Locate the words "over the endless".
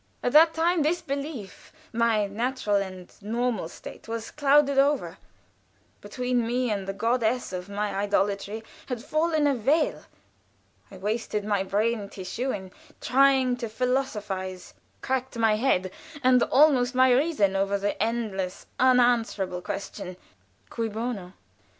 17.55-18.65